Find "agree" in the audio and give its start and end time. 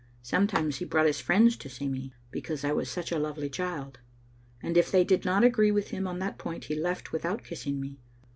5.43-5.69